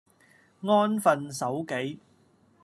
[0.63, 1.99] 安分守己